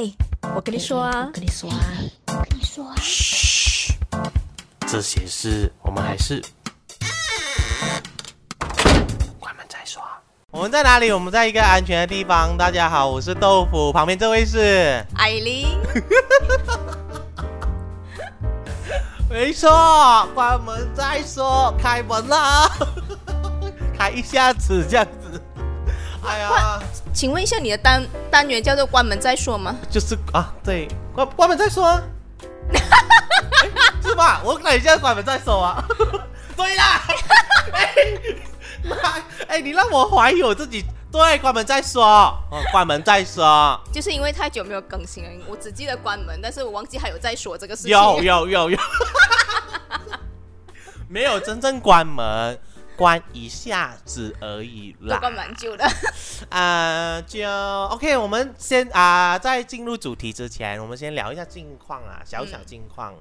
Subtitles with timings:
[0.00, 0.10] 哎，
[0.54, 1.76] 我跟你说啊，我跟你说啊，
[2.28, 3.92] 我跟你说啊，嘘，
[4.86, 6.42] 这些事我们还是
[9.38, 10.02] 关门再说。
[10.50, 11.12] 我们在哪里？
[11.12, 12.56] 我们在一个安全的地方。
[12.56, 15.68] 大家好，我是豆腐，旁边这位是，艾琳，
[19.28, 22.70] 没错，关门再说，开门啦，
[23.98, 25.38] 开一下子这样子。
[26.22, 26.80] 哎呀，
[27.12, 29.76] 请问一下，你的单单元叫做“关门再说”吗？
[29.90, 32.00] 就是啊，对，关关门再说
[34.02, 34.40] 是吧？
[34.44, 35.84] 我等一下关门再说啊。
[36.56, 37.02] 对啦，
[39.48, 40.84] 哎你让我怀疑我自己。
[41.12, 42.04] 对，关门再说，
[42.50, 43.80] 哦，关门再说。
[43.92, 47.90] 就是因为太久没有更新了，我只记得关门，但是我忘记还有在说这个事情。
[47.90, 48.78] 有有有有，
[51.08, 52.56] 没有真正关门，
[53.00, 55.14] 关一下子而已啦。
[55.14, 55.82] 都关蛮久的。
[56.50, 57.48] 啊， 就
[57.92, 58.14] OK。
[58.14, 63.14] 我们先啊，在进入主题之前，我们先聊一下近况啊，小小近况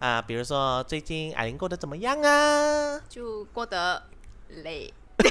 [0.00, 2.98] 啊，比如说最近艾琳过得怎么样啊？
[3.08, 4.02] 就过得
[4.48, 4.92] 累。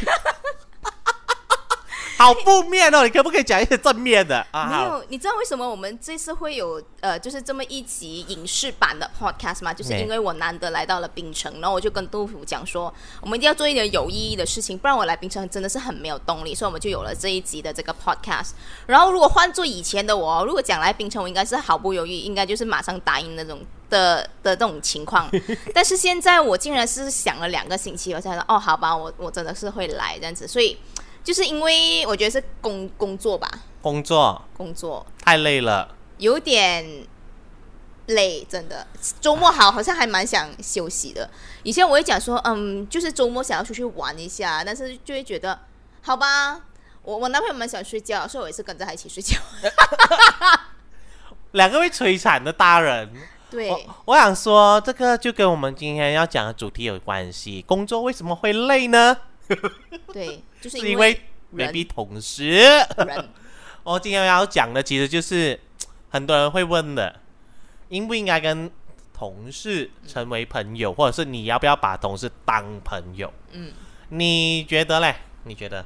[2.22, 4.67] 好负面哦，你可不可以讲一些正面的啊？
[4.69, 9.73] 没有，你知道为什么我们这次会有呃，就是这么一集影视版的 podcast 吗？
[9.73, 18.52] 就是因为我难得来到了槟城，然后我就跟杜甫讲说，我们一定要做一点有意义的事情，不然我来槟城真的是很没有动力，所以我们就有了这一集的这个 podcast。
[18.86, 25.27] 然后如果换做以前的我，如果讲来槟城，我应该是毫不犹豫，应该就是马上答应那种的的这种情况。
[25.73, 30.77] 但是现在我竟然是想了两个星期，我才说哦，好吧，我我真的是会来这样子，所以。
[31.23, 33.50] 就是因为我觉得是工工作吧，
[33.81, 37.05] 工作工作太累了，有点
[38.08, 38.88] 累，真的。
[39.19, 41.30] 周末好，好像还蛮想休息的。
[41.64, 45.59] 以前我会讲说，嗯，就是周末想要出去玩一下，但是就会觉得，
[46.02, 46.61] 好吧，
[47.03, 49.38] 我我男朋友蛮想睡觉，所以我也是跟着他一起睡觉。
[51.52, 53.14] 两个会摧残的大人。
[53.49, 57.61] 对，我我想说，这个就跟我们今天要讲的主题有关系。
[57.67, 59.17] 工作为什么会累呢？
[60.14, 61.22] 对，就是是因因为
[61.54, 62.50] maybe 同事。
[62.50, 63.30] 人
[63.84, 65.60] 我 今天要讲的其实就是
[66.10, 67.20] 很多人会问的，
[67.89, 68.70] 应不应该跟
[69.14, 73.32] 同事成为朋友，或者是你要不要把同事当朋友？
[73.52, 73.72] 嗯。
[74.10, 75.16] 你觉得嘞？
[75.45, 75.86] 你觉得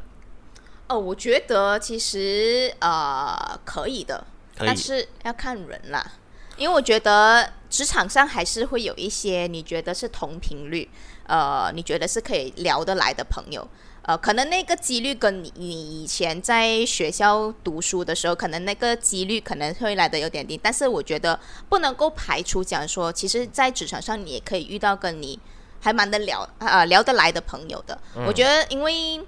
[0.88, 4.26] 哦，我觉得其实呃可以的，
[4.58, 6.14] 但是要看人啦。
[6.57, 10.89] 因为我觉得职场上还是会有一些你觉得是同频率，
[11.27, 13.67] 呃，你觉得是可以聊得来的朋友，
[14.03, 25.37] 呃，可能那个几率跟你你以前在学校读书的时候，可能那个几率可能会来的有点低，但是我觉得不能够排除讲说，其实，在职场上你也可以遇到跟你
[25.81, 27.99] 还蛮的聊呃聊得来的朋友的。
[28.25, 29.19] 我觉得，因为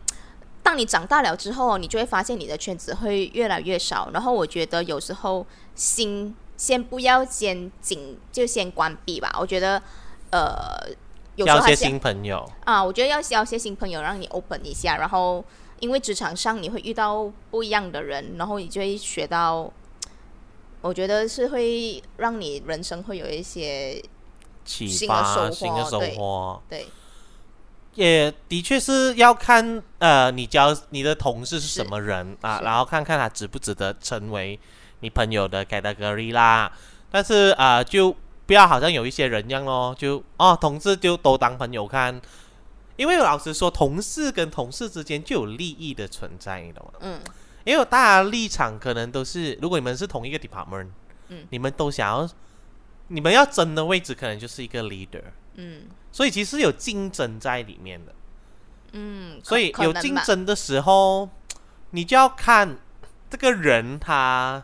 [0.64, 4.10] 当你长大了之后，你就会发现你的圈子会越来越少。
[4.14, 5.46] 然后我觉得有时候
[5.76, 9.34] 心先不要先紧，就先关闭吧。
[9.40, 9.82] 我觉得
[10.32, 10.90] 呃，
[11.36, 12.52] 有时候还是交些新朋友？
[12.66, 14.98] 啊，我觉得要交些新朋友，让你 open 一下。
[14.98, 15.46] 然后
[15.80, 19.72] 因为职场上你会遇到不一样的人，然后你就会学到。
[20.80, 24.02] 我觉得是会让你人生会有一些
[24.64, 26.88] 启新的发收新的收获对，对
[27.96, 34.58] 也的确是要看呃，你交你的同事是是什么人啊，然后看看他值不值得成为
[35.00, 36.72] 你朋友的 category 啦。
[37.10, 38.16] 但是啊、呃就
[38.46, 42.22] 不要好像有一些人一样咯，就哦，同事就都当朋友看。
[42.96, 47.00] 因为老实说，同事跟同事之间就有利益的存在，你懂吗？
[47.02, 47.20] 嗯
[47.64, 50.88] 因为大家立场可能都是，如果你们是同一个 department，
[51.28, 52.30] 嗯你们都想要，
[53.10, 55.22] 你们要争的位置可能就是一个 leader，
[55.56, 55.82] 嗯
[56.12, 58.14] 所以其实有竞争在里面的。
[58.94, 61.30] 嗯，所以有竞争的时候，
[61.92, 62.78] 你就要看
[63.30, 64.64] 这个人他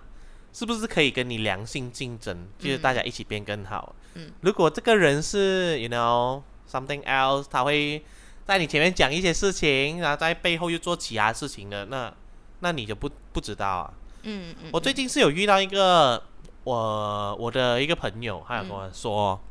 [0.53, 3.95] 是不是可以跟你良性竞争，就是大家一起变更好。
[4.13, 8.05] 嗯，如果这个人是 you know something else，他会
[8.45, 12.13] 在你前面讲一些事情，然后在背后又做其他事情的，那
[12.59, 13.93] 那你就不不知道啊。
[14.21, 16.23] 嗯嗯，我最近是有遇到一个
[16.63, 19.41] 我我的一个朋友，他有跟我说，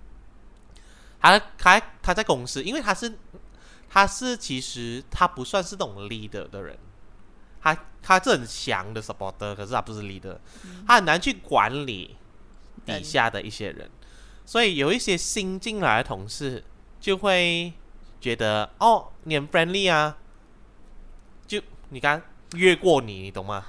[1.21, 3.13] 他他他在公司，因为他是
[3.91, 6.79] 他是其实他不算是那种 leader 的人，
[7.63, 10.37] 他他是很强的 supporter，可是他不是 leader，、
[10.87, 12.17] 他很难去管理
[12.85, 13.89] 底下的一些人，
[14.45, 16.65] 所以有一些新进来的同事
[17.01, 17.73] 就会
[18.21, 20.17] 觉得哦，你很 friendly 啊，
[21.47, 22.21] 就你看
[22.55, 23.65] 越过你，你懂吗？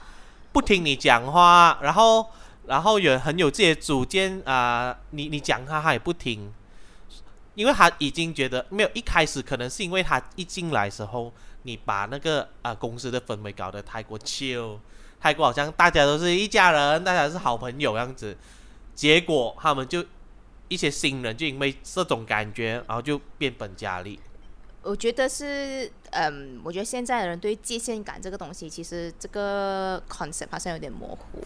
[0.52, 2.28] 不听你讲话，然后
[2.68, 6.52] 然后有很有自己的主见啊、你你讲他他也不听，
[7.56, 14.78] 因为他已经觉得没有一开始可能是因为他一进来时候，你把那个啊、公司的氛围搞得太过 chill，
[15.20, 18.38] 太过好像大家都是一家人，大家是好朋友样子，
[18.94, 20.04] 结果他们就
[20.68, 24.20] 一些新人就因为这种感觉，然后就变本加厉。
[24.82, 31.42] 我觉得是，嗯，我觉得现在的人对界限感这个东西，其实这个 concept 好像有点模糊。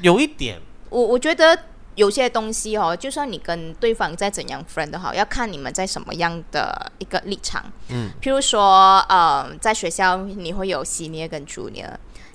[0.00, 1.64] 有一点，我我觉得
[1.98, 7.64] 有些东西哦，就算你跟对方再怎样 friend 都好，要看你们在什么样的一个立场。
[7.88, 11.90] 嗯，譬如说，呃，在学校你会有 senior 跟 junior，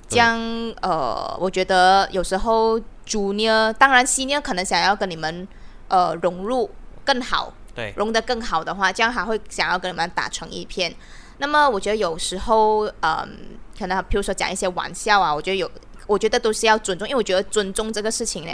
[0.06, 0.38] 这样，
[0.82, 5.48] 呃，我觉得有时候 junior，当然 senior 可能想要跟你们
[5.88, 6.70] 呃融入
[7.02, 7.54] 更好。
[7.74, 10.94] 对，融得更好的话，这样还会想要跟你们打成一片。
[11.38, 15.68] 那么我觉得有时候，嗯，可能比如说讲一些玩笑啊，我觉得有，
[16.06, 18.52] 我觉得都是要尊重，因为我觉得尊重这个事情呢，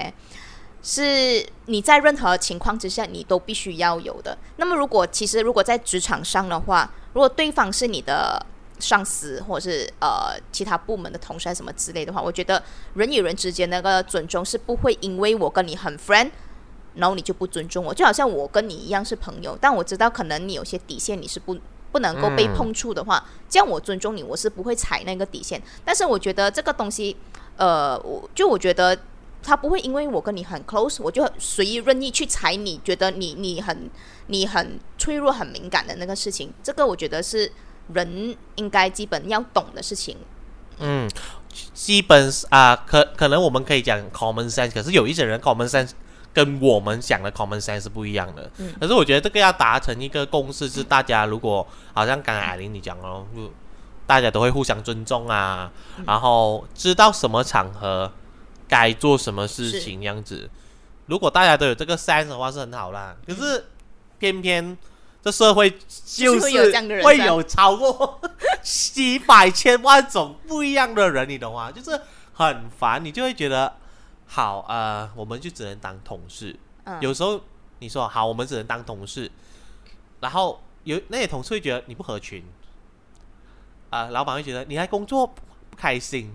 [0.82, 4.36] 是你在任何情况之下你都必须要有的。
[4.56, 8.44] 那么如果其实如果在职场上的话，如果对方是你的
[8.78, 12.62] 上司或者是呃其他部门的同事什么之类的话，我觉得
[12.94, 16.30] 人与人之间那个尊重是不会因为我跟你很 friend。
[16.96, 21.56] 然后你就不尊重我，就好像我跟你一样是朋友，但我知道可能你有些底线你是不
[21.92, 25.62] 不能够被碰触的话，这样我尊重你，我是不会踩那个底线。
[25.84, 27.16] 但是我觉得这个东西，
[27.56, 28.98] 呃，我就我觉得
[29.42, 33.90] 他不会因为我跟你很 close，我就随意任意去踩你觉得你你很
[34.26, 36.52] 你很脆弱很敏感的那个事情。
[36.62, 37.50] 这个我觉得是
[37.92, 40.16] 人应该基本要懂的事情。
[40.78, 41.08] 嗯，
[41.74, 45.90] 基本啊，可可能我们可以讲 common sense，可是有一些人 common sense。
[46.32, 48.48] 跟我们讲的 common sense 是不一样的，
[48.80, 53.52] 可是我觉得这个要达成一个共识，是大家如果好像刚才艾琳你讲哦，就
[54.06, 55.72] 大家都会互相尊重啊，
[56.06, 58.12] 然后知道什么场合
[58.70, 60.48] 该做什么事情样子。
[61.06, 63.14] 如果大家都有这个 sense 的话是很好啦。
[63.26, 63.66] 可是
[64.18, 64.78] 偏偏
[65.20, 65.68] 这社会
[66.06, 68.18] 就是会有超过
[68.62, 71.70] 几百千万种不一样的人，你懂吗？
[71.70, 72.00] 就是
[72.32, 73.74] 很烦，你就会觉得。
[74.32, 76.54] 好，呃，我们就只能当同事。
[77.00, 77.40] 有时候
[77.80, 79.28] 你说好，我们只能当同事，
[80.20, 82.44] 然后有那些同事会觉得你不合群，
[83.90, 85.42] 啊，老板会觉得你来工作不
[85.76, 86.32] 开心，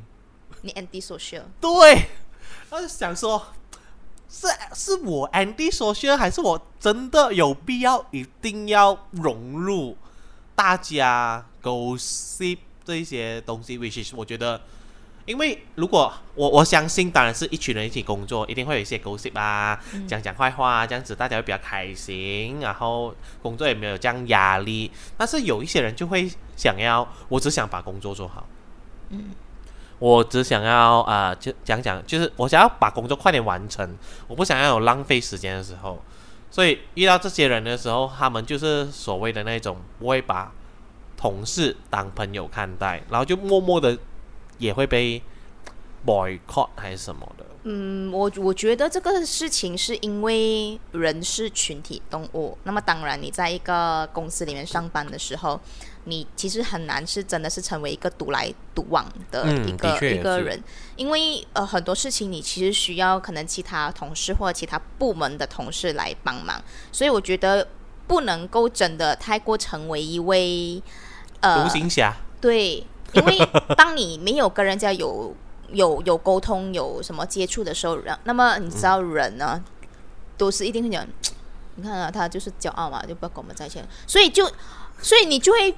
[0.61, 1.43] 你 anti social。
[1.61, 2.09] 对，
[2.69, 3.41] 他就想说，
[4.29, 9.97] 是是我 anti social，还是我真的有必要一定要融入
[10.55, 14.61] 大家 gossip 这一些东西？which is 我觉得。
[15.25, 19.75] 因为如果我我相信，当然是一群人一起工作，一定会有一些 gossip 啊，
[20.07, 24.91] 讲讲坏话，这样子大家会比较开心，然后工作也没有这样压力。
[25.17, 28.45] 但是有一些人就会想要，我只想把工作做好，
[29.09, 29.31] 嗯，
[29.99, 33.97] 我只想要啊，就讲讲，就是我想要把工作快点完成，
[34.27, 36.01] 我不想要有浪费时间的时候。
[36.51, 40.51] 所以遇到这些人的时候，他们就是所谓的那种不会把
[41.17, 43.97] 同事当朋友看待，然后就默默的。
[44.57, 45.21] 也会被
[46.05, 47.45] boycott 还是什么的？
[47.63, 52.57] 嗯，我我觉得这个事情是因为人是群体动物。
[52.63, 55.59] 那么当然，你在一个公司里面上班的时候，
[56.05, 60.63] 你其实很难是真的是成为一个独来独往的一个一个人，
[60.95, 66.59] 因为呃很多事情你其实需要可能其他同事或者其他部门的同事来帮忙。
[66.91, 67.67] 所以我觉得
[68.07, 70.81] 不能够真的太过成为一位
[71.41, 72.15] 呃独行侠。
[72.39, 72.85] 对。
[73.13, 73.37] 因为
[73.77, 75.33] 当你没有跟人家有
[75.71, 79.63] 有有沟通、有什么接触的时候，人那么你知道人呢，
[80.37, 81.07] 都是一定会讲，
[81.75, 84.51] 你看啊，他就是骄傲嘛，就不要跟我们在一起，所以就
[85.01, 85.73] 所以你就会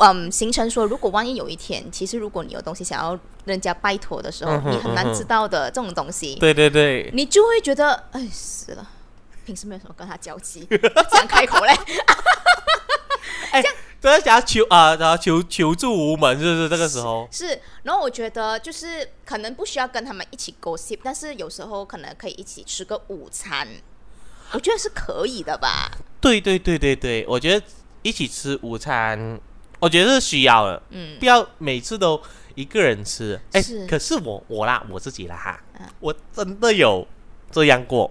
[0.00, 8.86] 嗯形成说，如果万一有一天，其实如果你有东西想要人家拜托的时候，你很难知道的这种东西，对对对，你就会觉得哎死了，
[9.46, 10.66] 平时没有什么跟他交集，
[11.10, 11.74] 想开口嘞，
[14.00, 14.20] 这样。
[14.24, 17.28] 想求啊，然后求求助无门，是不是这个时候？
[17.30, 23.68] 是，然后我觉得就是可能不需要跟他们一起 gossip，但是有时候可能可以一起吃个午餐，
[24.52, 25.90] 我觉得是可以的吧。
[26.18, 27.66] 对对对对对，我觉得
[28.00, 29.38] 一起吃午餐，
[29.80, 30.82] 我觉得是需要的。
[30.90, 32.20] 嗯，不要每次都
[32.54, 33.40] 一个人吃。
[33.52, 35.60] 哎，可是我我啦，我自己啦哈，
[35.98, 37.06] 我真的有
[37.50, 38.10] 这样过。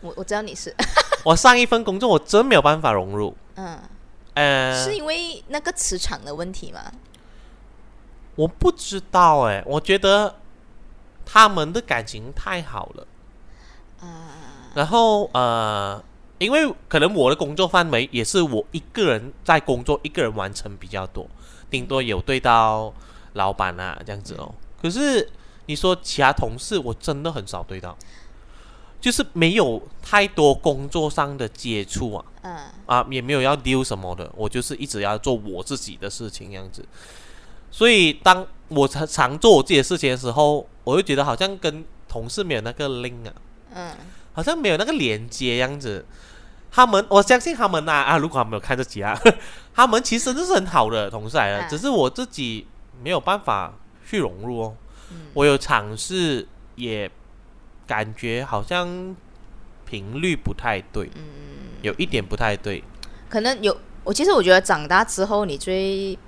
[0.00, 0.74] 我我知道你是。
[1.24, 3.36] 我上一份工作，我真没有办法融入。
[3.54, 3.78] 嗯。
[4.34, 6.80] 呃，是因为那个磁场的问题吗？
[8.34, 10.36] 我不知道哎，我觉得
[11.26, 13.06] 他们的感情太好了
[14.00, 14.72] 啊。
[14.74, 16.02] 然后呃，
[16.42, 21.26] 因为可能我的工作范围也是我一个人在工作，一个人完成比较多，
[21.70, 22.92] 顶多有对到
[23.34, 24.54] 老板啊这样子哦。
[24.80, 25.30] 可是
[25.66, 27.96] 你说其他同事，我真的很少对到。
[29.00, 32.56] 就是没有太多工作上的接触啊，嗯，
[32.86, 36.84] 啊也没有要丢什么的，我就是一直要做我自己的事情样子。
[37.68, 43.32] 所以当我常常做我自己的事情的时候，我就觉得好像跟同事没有那个 link 啊，
[43.74, 43.92] 嗯，
[44.34, 46.06] 好像没有那个连接样子。
[46.72, 49.14] 他们，我相信他们呐啊，如果他没有看这集啊，
[49.74, 52.66] 他们其实都是很好的同事来的，啊只是我自己
[53.02, 53.74] 没有办法
[54.08, 54.76] 去融入哦。
[55.10, 57.10] 嗯我有尝试，也
[57.86, 59.14] 感觉好像
[59.84, 62.82] 频率不太对，嗯有一点不太对。
[63.28, 66.18] 可能有我其实我觉得长大之后，你最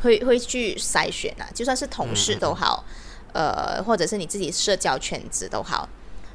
[0.00, 2.84] 会会去筛选啊，就算是同事都好，
[3.32, 5.88] 呃，或者是你自己社交圈子都好，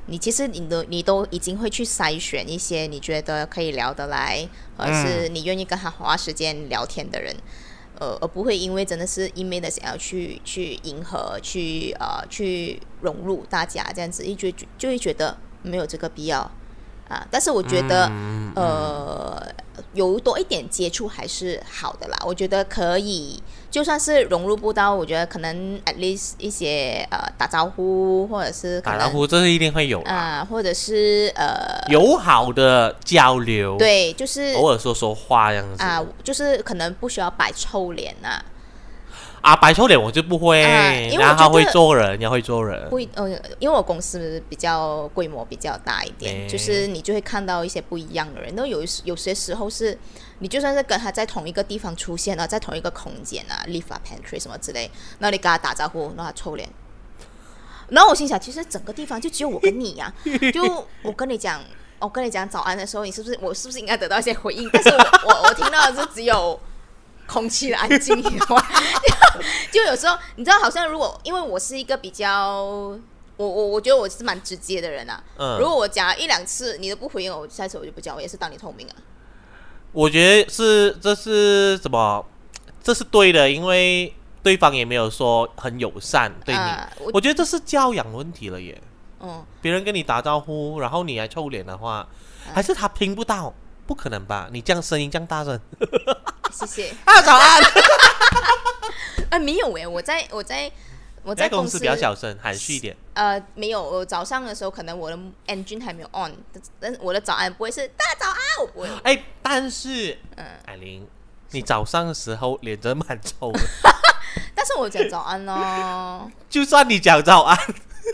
[0.08, 7.36] 你其实你都你都已经会去筛选一些你觉得可以聊得来，而是你愿意跟他花时间聊天的人。
[8.00, 16.52] 呃，而不会因为真的是一昧的想要去去迎合、去呃去融入大家这样子，一觉就会觉得没有这个必要
[17.10, 17.26] 啊。
[17.30, 18.12] 但是我觉得，
[18.56, 19.42] 呃，
[19.94, 22.18] 有多一点接触还是好的啦。
[22.26, 38.44] 我觉得可以，就算是融入不到，我觉得可能 at least 一些呃打招呼，或者是打招呼这是一定会有啦，啊、或者是呃友好的交流，，对，就是偶尔说说话这样子啊、就是可能不需要摆臭脸呐、
[39.44, 48.54] 啊，白臭脸我就不会，啊因为我然后他会做人，要会做人，不一呃，因为我公司比较规模比较大一点，哎就是你就会看到一些不一样的人。
[48.56, 50.00] 那有有些时候是，
[50.40, 56.70] 你就算是跟他在同一个地方出现啊，在同一个空间啊，lift 啊 pantry 什么之类，那你跟他打招呼，让他臭脸。
[57.90, 60.12] 然后我心想，其实整个地方就只有我跟你呀、
[60.54, 61.62] 就我跟你讲，
[62.00, 64.70] 我跟你讲早安的时候，你是不是我是不是应该得到一些回应？
[64.72, 66.58] 但是我我我听到的是只有
[67.34, 68.64] 空气的安静以外，
[69.74, 73.00] 就有时候你知道，好像如果因为我是一个比较，我
[73.38, 75.24] 我我觉得我是蛮直接的人啊。
[75.38, 78.94] 嗯如果我讲一两次你都不回应我，下次我就不讲，我也是当你透明啊。
[79.92, 82.24] 我觉得是这是怎么？
[82.84, 84.14] 这是对的，因为
[84.44, 86.62] 对方也没有说很友善对你。
[87.14, 88.80] 我觉得这是教养问题了耶。
[89.22, 92.08] 嗯，别人跟你打招呼，然后你还臭脸的话，
[92.54, 93.54] 还是他听不到？
[93.86, 94.48] 不可能吧？
[94.52, 95.60] 你这样声音这样大声
[96.54, 96.96] 谢谢。
[97.06, 97.22] 啊！
[97.22, 97.62] 早安。
[99.32, 100.72] 啊， 没有诶，我在我在
[101.24, 102.96] 我我在公公司比较小声，含蓄一点。
[103.14, 105.18] 呃，没有，我早上的时候可能我的
[105.48, 106.32] engine 还没有 on，
[106.80, 108.90] 但我的早安不会是大家早安，我不会。
[109.04, 111.08] 哎，但是嗯，艾琳，
[111.52, 113.60] 你早上的时候脸真蛮臭的，
[114.54, 116.30] 但是我讲早安哦。
[116.50, 117.58] 就算你讲早安，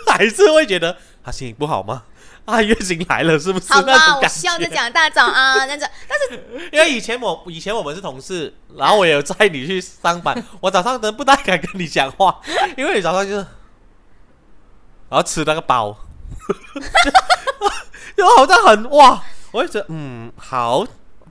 [0.08, 2.04] 还是会觉得他心情不好吗？
[2.46, 3.72] 啊，月经来了是不是？
[3.72, 4.74] 好吧，我笑着觉。
[4.74, 12.42] 讲大早啊， 那样但是因为以前我以前我们是同事，然后我也有载你去上班， 我早上真不大敢跟你讲话，
[12.76, 13.46] 因为你早上就是，
[15.10, 15.96] 然后吃那个包，
[18.18, 20.84] 就好像很哇，我就觉得嗯好，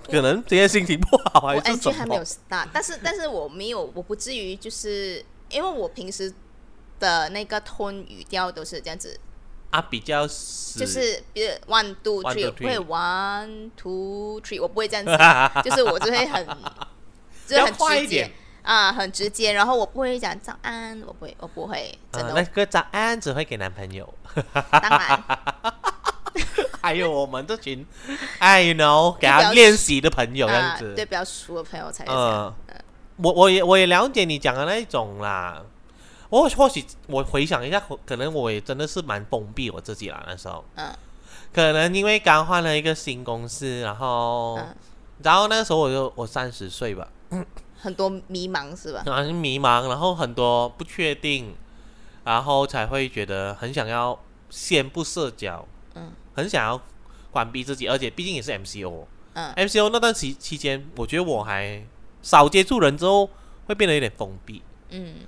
[0.05, 6.33] 可能今天心情不好还我是 NG 什还没有么？start，但是但是我没有，我不至于就是因为我平时
[7.01, 9.19] 的那个 tone 语调都是这样子，
[9.71, 10.79] 啊，比较死。
[10.79, 15.13] 就是比如 one two three，我不会 one two three，我不会这样子，
[15.69, 16.47] 就是我就会很
[17.47, 17.79] 就是很直接。
[17.79, 18.31] 快一点。
[18.63, 24.07] 啊，很直接，然后我不会讲早安，我不会，我不会，真呃的，那个早安只会给男朋友，
[24.71, 25.25] 当然。
[26.83, 27.85] 还有我们这群
[28.39, 30.95] 哎，you know，给他练习的朋友这样啊，子。
[30.95, 32.55] 对比较熟的朋友才会这样。
[32.69, 32.77] 嗯，
[33.17, 35.63] 我我也我也了解你讲的那一种啦。
[36.31, 40.23] 我或许我回想一下，可能我也真的是蛮封闭我自己啦。
[40.27, 40.93] 那时候，嗯
[41.53, 44.77] 可能因为刚换了一个新公司，然后，嗯，
[45.23, 47.09] 然后那时候我就我三十岁吧，
[47.81, 49.03] 很多迷茫是吧？
[49.07, 51.55] 然后迷茫，然后很多不确定，
[52.25, 54.19] 然后才会觉得很想要
[54.51, 56.79] 先不社交，嗯很想要
[57.31, 61.83] 关闭自己，而且毕竟也是 MCO，嗯 MCO 那段期期间，我觉得我还
[62.21, 63.31] 少接触人之后，
[63.67, 64.63] 会变得有点封闭。
[64.91, 65.21] 嗯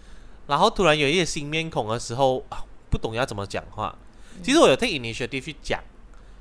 [0.51, 3.97] 然后突然有一些新面孔的时候啊，不懂要怎么讲话。
[4.43, 5.81] 其实我有 take initiative 去讲，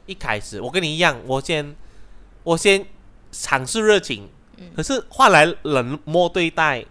[0.08, 1.76] 一开始我跟你一样，我先
[2.44, 2.84] 我先
[3.32, 4.28] 尝试热情，
[4.76, 6.84] 可是换来冷漠对待，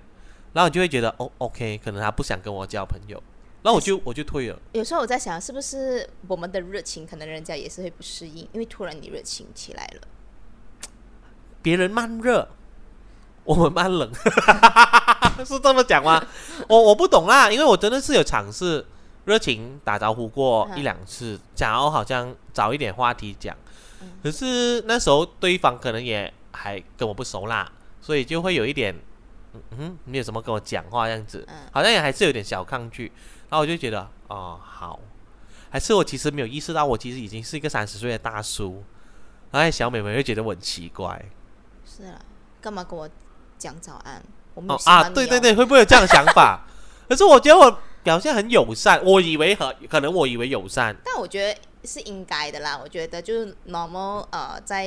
[0.52, 3.20] 然后你就会觉得哦，OK，可能他不想跟我交朋友，
[3.62, 4.60] 然后我就我就退了。
[4.72, 10.02] 有时候我在想，是不是我们的热情，可能人家也是会不适应，因为突然你热情起来了。
[11.60, 12.48] 别人慢热，
[13.48, 14.12] 我们班冷，
[15.42, 16.22] 是这么讲吗？
[16.68, 18.84] 我我不懂啦，因为我真的是有尝试
[19.24, 20.78] 热情打招呼过嗯。
[20.78, 23.56] 一两次，想要好像找一点话题讲，
[24.22, 28.94] 可是那时候对方可能也还跟我不熟啦，所以就会有一点，
[29.54, 31.56] 嗯嗯，没有什么跟我讲话这样子，嗯。
[31.72, 33.10] 好像也还是有点小抗拒，
[33.48, 35.00] 然后我就觉得哦好，
[35.70, 38.84] 还是我其实没有意识到我其实已经是一个三十岁的大叔，
[39.52, 41.24] 然后小美美又觉得我很奇怪。
[41.86, 42.20] 是啊，
[42.60, 43.08] 干嘛跟我
[43.58, 44.22] 讲早安？
[44.54, 46.64] 我们哦啊，对对对，会不会有这样的想法？
[47.08, 52.78] 可是我觉得我表现很友善，我以为很可能我以为友善，但我觉得是应该的啦。
[52.82, 54.86] 我觉得就是 normal 呃，在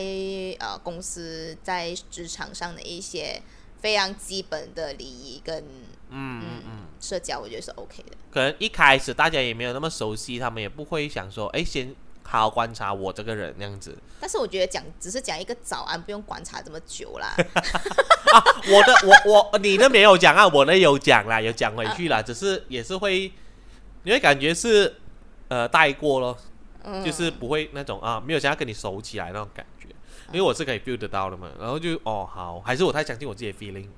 [0.60, 3.42] 呃公司在职场上的一些
[3.80, 5.60] 非常基本的礼仪跟
[6.10, 6.72] 嗯嗯嗯。
[7.00, 8.12] 社交，我觉得是 OK 的。
[8.30, 11.96] 可能一开始大家也没有那么熟悉，他们也不会想说，哎，先
[12.32, 13.94] 好好观察我这个人那样子。
[14.22, 17.36] 但是我觉得讲只是讲一个早安，不用观察这么久啦。
[18.32, 18.40] 啊，
[18.72, 18.96] 我的
[19.26, 23.30] 我我你的没有讲啊，我的有讲啦，有讲回去啦，只是 也是会，
[24.04, 24.96] 你会感觉是
[25.50, 26.38] 呃带过咯，
[26.86, 29.90] 嗯就是不会那种啊没有想要跟你熟起来那种感觉，
[30.32, 33.90] 因为我是可以 feel 得到的嘛，然后就哦好，还是我太相信我自己的 feeling，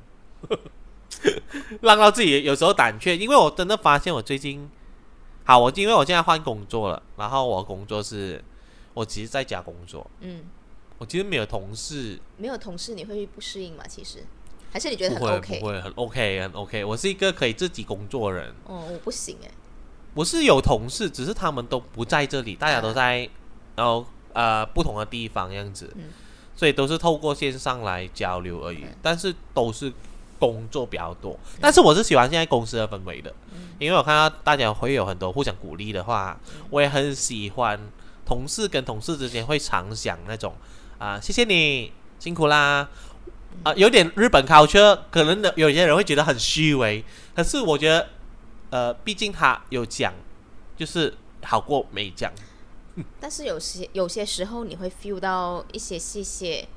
[1.81, 4.67] 让到自己有时候胆怯，因为我真的发现我最近，
[5.45, 8.43] 好，我因为我现在换工作了，然后我工作是
[8.93, 10.43] 我其实在家工作，嗯，
[10.97, 12.19] 我其实没有同事。
[12.37, 13.83] 没有同事你会不适应吗？
[13.87, 14.23] 其实
[14.71, 15.59] 还是你觉得很会 OK？
[15.59, 18.53] 不会很 OK 很 OK，我是一个可以自己工作的人。
[18.65, 19.51] 哦，我不行哎。
[20.15, 23.27] 我是有同事，只是他们都不在这里，大家都在，
[23.75, 26.03] 然后呃不同的地方这样子，嗯
[26.55, 28.95] 所以都是透过线上来交流而已嗯。
[29.01, 29.91] 但是都是
[30.43, 33.33] 工作比较多，但是我是喜欢现在公司的氛围的，
[33.79, 36.37] 因为我看到大家会有很多互相鼓励的话，
[36.69, 37.79] 我也很喜欢
[38.25, 40.53] 同事跟同事之间会常讲那种
[40.97, 42.89] 啊、谢谢你辛苦啦。
[43.63, 48.09] 啊、有点日本 culture，可能有些人会觉得很虚伪，可是我觉得，
[48.71, 50.11] 呃，毕竟他有讲，
[50.75, 52.33] 就是好过没讲。
[53.19, 56.67] 但是有些有些时候你会 feel 到一些谢谢，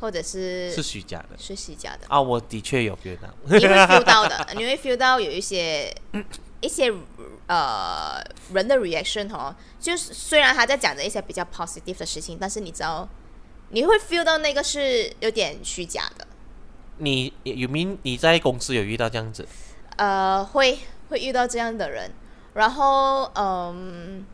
[0.00, 1.36] 或者是是虚假的。
[1.38, 3.28] 是虚假的，啊，我的确有 feel 到。
[3.44, 5.94] 你会 feel 到的， 你会 feel 到有一些
[6.60, 6.92] 一些
[7.46, 13.08] 呃人的 reaction 哦，就是虽然他在讲着一些比较 positive 的事情，但是你知道
[13.70, 16.26] 你会 feel 到那个是有点虚假的，
[16.98, 19.46] 你有明你在公司有遇到这样子？
[19.96, 20.78] 呃，会
[21.08, 22.12] 会遇到这样的人，
[22.54, 24.24] 然后嗯，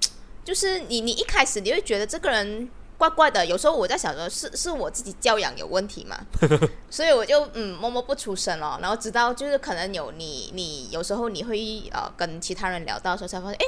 [0.45, 6.17] 就是你你一开始你会觉得这个人怪怪的，有时候我在想说是是我自己教养有问题嘛，
[6.89, 13.67] 所以我就嗯默默不出声了，然后直到就是可能有你你有时候你会呃跟其他人聊到的时候才发现，哎，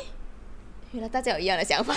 [0.92, 1.94] 原来大家有一样的想法，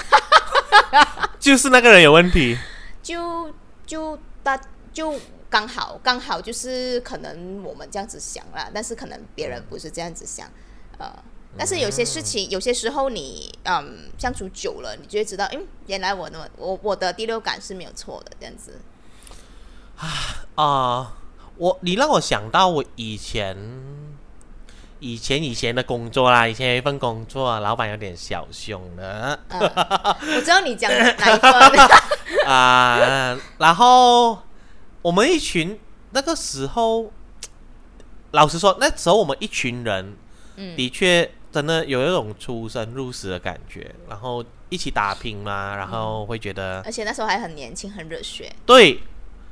[1.39, 2.58] 就是那个人有问题。
[3.01, 3.51] 就
[3.86, 4.60] 就大
[4.91, 5.17] 就
[5.49, 10.47] 刚好刚好就是可能我们这样子想啦，但是可能别人不是这样子想，
[10.97, 11.12] 呃，
[11.57, 18.79] 但是有些事情，有些时候你嗯相处久了，你就会知道，嗯，原来我的我我的第六感是没有错的，这样子。
[20.55, 21.17] 啊、
[21.57, 23.57] 我你让我想到我以前
[24.99, 29.39] 以前以前的工作啦，以前有一份工作，老板有点小凶的。
[29.49, 29.59] 嗯，
[30.35, 34.39] 我知道你讲哪一份， 啊、然后
[35.01, 35.77] 我们一群
[36.12, 37.12] 那个时候，
[38.31, 40.15] 老实说，那时候我们一群人
[40.55, 40.75] 嗯。
[40.77, 48.99] 的确真的有一种出生入死的感觉，然后一起打拼嘛，然后会觉得、而且那时候还很年轻，很热血，对，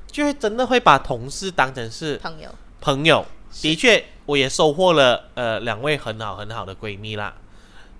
[0.07, 3.25] 就会真的会把同事当成是朋友，朋友。
[3.61, 7.33] 的确，我也收获了呃两位很好很好的闺蜜啦。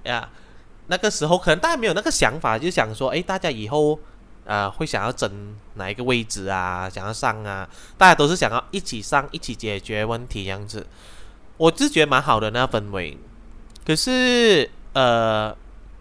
[0.04, 0.30] 呀，
[0.88, 3.98] 那个时候可能大家没有那个想法，就想说，哎，大家以后
[4.44, 10.86] 呃会想要争哪一个位置啊，想要上啊，大家都是想要一起上，一起解决问题这样子。
[11.56, 13.18] 我是觉得蛮好的那氛围。
[13.88, 15.56] 可是呃，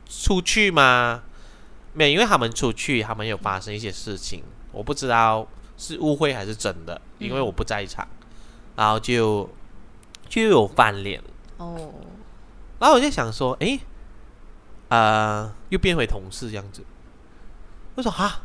[0.08, 1.22] 出去嘛，
[1.92, 5.46] 没有，因为他们出去，他们有发生一些事情，我不知道
[5.78, 8.08] 是误会还是真的，因为我不在场。
[8.74, 9.48] 然后就
[10.28, 11.22] 就有翻脸，
[11.58, 11.94] 哦，
[12.80, 13.78] 然后我就想说，诶，
[14.88, 16.84] 呃，又变回同事这样子，
[17.94, 18.40] 我说哈，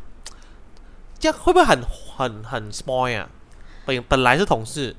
[1.18, 1.82] 这样会不会很
[2.16, 3.28] 很很 small 啊？
[3.88, 4.96] 本本来是同事，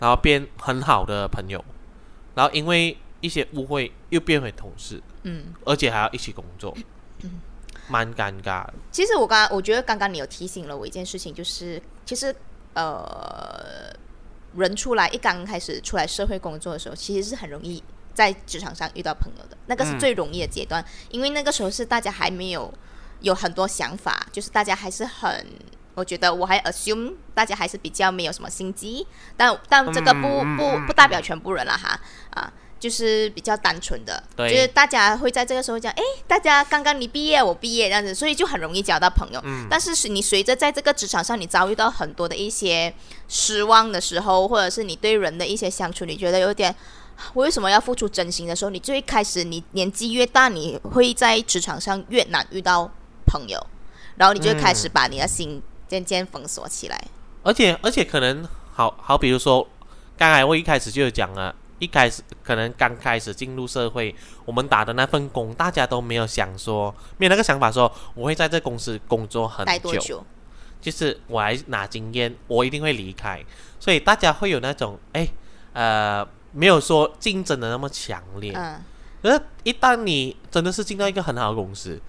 [0.00, 1.64] 然后变很好的朋友，
[2.34, 6.76] 然后因为一些误会又变回同事，嗯，而且还要一起工作，
[7.88, 8.74] 蛮尴尬的。
[8.92, 12.34] 其实我刚刚我觉得刚刚你有提醒了我一件事情，就是其实
[12.74, 13.92] 呃，
[14.54, 17.82] 人出来一刚开始出来社会工作的时候，其实是很容易
[18.14, 22.72] 在职场上遇到朋友的，那个是嗯最容易的阶段，因为那个时候是大家还没有
[23.20, 25.46] 有很多想法，就是大家还是很。
[25.94, 29.04] 我觉得我还 assume 大家还是比较没有什么心机，
[29.36, 32.00] 但但这个不不不代表全部人了哈
[32.30, 39.40] 啊，就是比较单纯的，就是大家会在这个时候讲，哎，大家刚刚你毕业，我毕业这样子，所以就很容易交到朋友。
[39.44, 42.92] 嗯但是是你随着在这个职场上，你遭遇到很多的一些
[43.28, 46.74] 失望的时候，或者是你对人的一些相处，你觉得有点。
[47.34, 52.88] 我为什么要付出真心的时候，你最开始你年纪越大，你会在职场上越难遇到
[53.26, 53.60] 朋友，
[54.14, 56.96] 然后你就开始把你的心渐渐封锁起来。
[57.42, 59.66] 而且而且可能好好，比如说，
[60.16, 64.14] 刚才我一开始就有讲了，一开始可能刚开始进入社会，
[64.44, 70.26] 我们打的那份工，大家都没有想说，没有那个想法说我会在这公司工作很久，久？
[70.80, 73.44] 就是我来拿经验，我一定会离开，
[73.80, 75.28] 所以大家会有那种哎
[75.72, 78.52] 呃没有说竞争的那么强烈。
[78.54, 78.80] 嗯，
[79.20, 82.00] 可是，一旦你真的是进到一个很好的公司，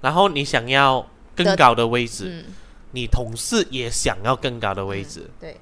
[0.00, 2.54] 然后你想要更高的位置，嗯，
[2.90, 5.60] 你同事也想要更高的位置，对，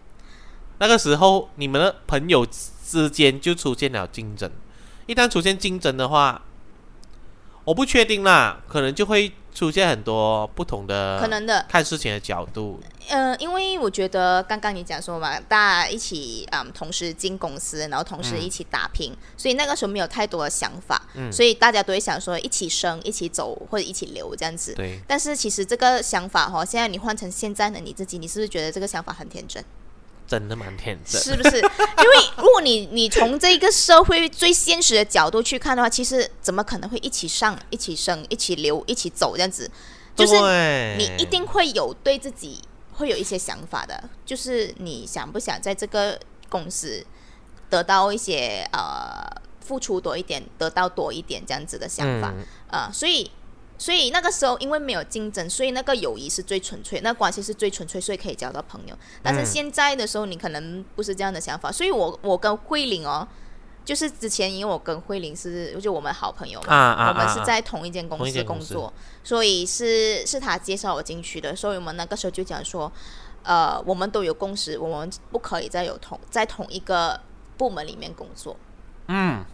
[0.79, 2.46] 那个时候你们的朋友
[2.87, 4.51] 之间就出现了竞争。
[5.07, 6.42] 一旦出现竞争的话，
[7.64, 11.66] 我不确定啦，可能就会出现很多不同的可能的。
[11.68, 12.81] 看事情的角度。
[13.09, 24.75] 呃，因为我觉得刚刚你讲说嘛，大家一起嗯同时进公司，然后同时一起打拼，所以那个时候没有太多的想法，嗯所以大家都会想说一起生、一起走或者一起留这样子。
[24.75, 29.64] 对，但是其实这个想法哈，现在你换成现在的你自己，你是不是觉得这个想法很天真？
[30.26, 31.20] 真的蛮天真。
[31.20, 31.56] 是不是？
[31.60, 39.70] 因为如果你你从这个社会最现实的角度去看的话，其实怎么可能会一起上、一起升、一起留、一起走这样子？
[40.14, 40.34] 就是
[40.96, 42.62] 你一定会有对自己
[42.94, 47.04] 会有一些想法的，就是你想不想在这个公司
[47.68, 49.22] 得到一些呃
[49.60, 52.32] 付出多一点，得到多一点这样子的想法。
[52.34, 53.30] 嗯啊，所以
[53.78, 58.96] 所以那个时候因为没有竞争，所以那个友谊是最纯粹，那关系是最纯粹，所以可以交到朋友。
[59.22, 63.26] 但是嗯现在的时候，你可能不是这样的想法，所以我我跟慧玲哦，
[63.84, 72.90] 就是之前因为我跟慧玲是就我们好朋友嘛，啊啊我们是啊在同一间公司工作，所以是是他介绍我进去的，所以我们那个时候就讲说，
[73.42, 77.20] 呃，我们都有共识，我们不可以再有同在同一个
[77.56, 78.56] 部门里面工作。
[79.08, 79.44] 嗯，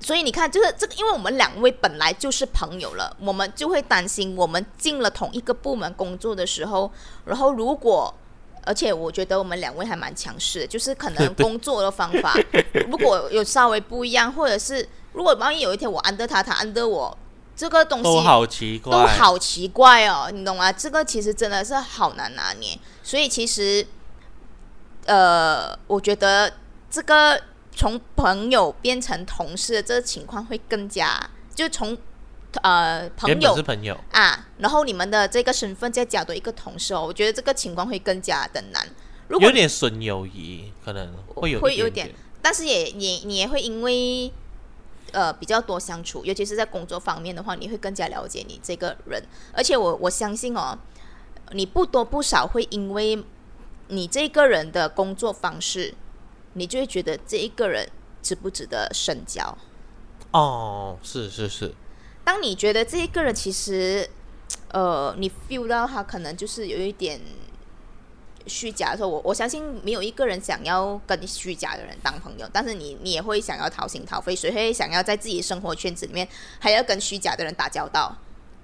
[0.00, 6.90] 所以你看，就是这个，因为我们两位本来就是朋友了，我们就会担心，我们进了同一个部门工作的时候，
[7.24, 8.14] 然后如果，
[8.64, 12.34] 而且我觉得我们两位还蛮强势的，就是可能工作的方法
[12.88, 17.18] 如果有稍微不一样，或者是如果万一有一天我安得他，他安得我，
[17.56, 20.70] 这个东西都好奇怪，都好奇怪哦，你懂吗？
[20.70, 23.84] 这个其实真的是好难拿捏，所以其实，
[25.06, 26.52] 呃，我觉得
[26.88, 27.40] 这个
[27.78, 31.96] 从朋友变成同事的这个情况会更加，就从
[32.62, 38.84] 呃朋友是朋友，啊，然后你们的这个身份再加多一个同事哦，我觉得这个情况会更加的难。
[39.28, 42.12] 如果有点损友谊，可能会有会有点
[42.42, 44.32] 但是也也你也会因为
[45.12, 49.22] 呃比较多相处，尤其是在工作方面的话，你会更加了解你这个人。
[49.52, 50.76] 而且我我相信哦，
[51.52, 53.22] 你不多不少会因为
[53.86, 55.94] 你这个人的工作方式，
[56.58, 57.88] 你就会觉得这一个人
[58.22, 59.56] 值不值得深交。
[60.32, 61.74] 哦，是是是，
[62.24, 64.08] 当你觉得这一个人其实，
[64.72, 67.18] 呃，你 feel 到他可能就是有一点
[68.46, 78.14] 虚假的时候，我我相信没有一个人想要跟虚假的人当朋友，但是你你也会想要掏心掏肺，谁会想要在自己生活圈子里面还要跟虚假的人打交道？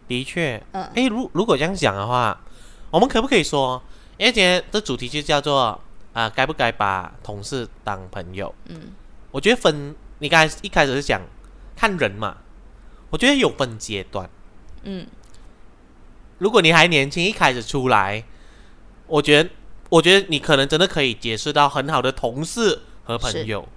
[0.07, 2.38] 的确，嗯诶，如如果这样讲的话，
[2.90, 3.83] 我们可不可以说，
[4.18, 5.80] 因为今天的主题就叫做
[6.14, 8.55] 啊、该不该把同事当朋友？
[8.66, 8.92] 嗯，
[9.33, 11.20] 我觉得分，你刚才一开始是讲
[11.77, 12.38] 看人嘛，
[13.11, 14.31] 我觉得有分阶段。
[14.85, 15.07] 嗯，
[16.38, 18.24] 如果你还年轻，一开始出来，
[19.09, 19.50] 我觉得，
[19.90, 23.68] 我觉得你可能真的可以结识到很好的同事和朋友，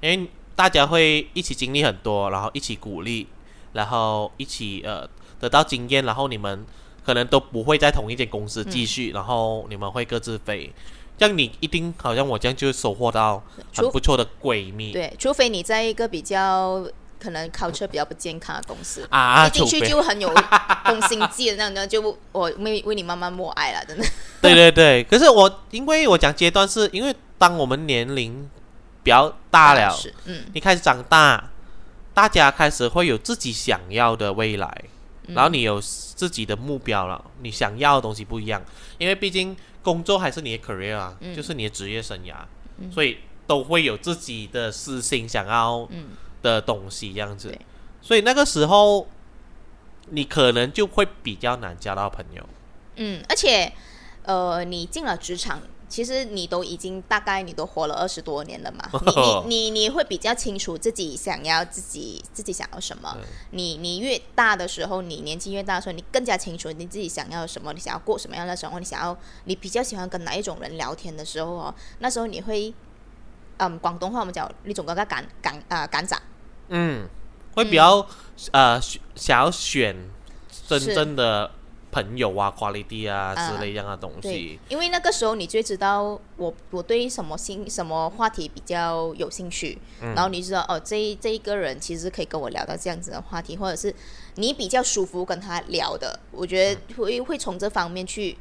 [0.00, 3.26] 因为大家会一起经历很多，然后一起鼓励，
[3.72, 5.08] 然后一起呃
[5.40, 6.64] 得到经验，然后你们
[7.04, 10.72] 可能都不会在同一间公司继续，然后你们会各自飞。
[11.20, 14.90] 这样你一定好像我这样就收获到很不错的闺蜜。
[14.90, 16.82] 对，除非你在一个比较
[17.18, 19.06] 可能 culture 比较不健康的公司。
[19.10, 20.32] 啊，一进去就很有
[20.86, 24.04] 攻心计的那种，就 我为为你慢慢默哀了，真的。
[24.40, 28.48] 对对对，可是我因为我讲阶段是因为当我们年龄
[29.02, 31.50] 比较大了，是，嗯，你开始长大，
[32.14, 34.84] 大家开始会有自己想要的未来，
[35.26, 35.34] 嗯。
[35.34, 38.62] 然后你有自己的目标了，你想要的东西不一样，
[38.96, 41.34] 因为毕竟工作还是你的 career 啊，嗯。
[41.34, 42.34] 就是你的职业生涯，
[42.92, 46.08] 所以都会有自己的私心想要嗯。
[46.42, 47.48] 的东西这样子。
[47.48, 47.60] 对，
[48.00, 49.06] 所以那个时候
[50.08, 52.48] 你可能就会比较难交到朋友。
[52.96, 53.72] 嗯，而且，
[54.24, 59.12] 呃，你进了职场，其实你都已经大概你都活了二十多年了嘛， 你
[59.48, 63.14] 你你你会比较清楚自己想要自己自己想要什么。
[63.50, 72.72] 你你越大的时候，你年纪越大的时候，你更加清楚你自己想要什么，你想要过什么样的生活，你想要你比较喜欢跟哪一种人聊天的时候哦，那时候你会，
[73.56, 76.16] 嗯，广东话我们讲那种个个赶赶啊赶长，
[76.68, 77.08] 嗯，
[77.56, 78.06] 会比较、
[78.52, 78.80] 呃
[79.16, 79.94] 想要选
[80.68, 81.50] 真正的
[81.92, 90.14] 朋友啊、quality 啊啊之类样的东对西。，因为那个时候你最知道我我对什么兴什么话题比较有兴趣，嗯。
[90.14, 93.94] 然后你知道哦，这这一个人其实可以跟我聊到这样子的话题，或者是
[94.36, 98.38] 你比较舒服跟他聊的，我觉得会会从这方面去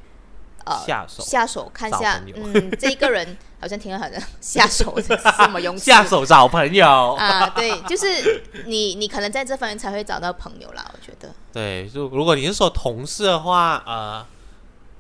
[0.65, 7.49] 呃嗯下手下手看一下嗯，这一个人好像挺好的，下手是什么用词下手找朋友，啊？
[7.49, 11.33] 对，就是你你可能在这方面才会找到朋友啦，我觉得。
[11.51, 14.25] 对，就如果你是说同事的话，呃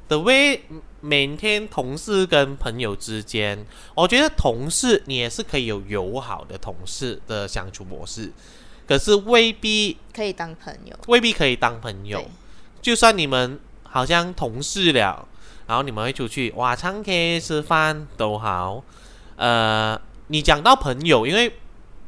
[0.07, 0.61] ，the way
[1.01, 8.31] maintain 同事跟朋友之间，我觉得同事你也是可以有友好的同事的相处模式，
[8.85, 12.23] 可是未必可以当朋友，未必可以当朋友。
[12.81, 15.27] 就算你们好像同事了，
[15.69, 18.83] 然后你们会出去哇唱 K 吃饭都好，
[19.35, 21.59] 呃，你讲到朋友，因为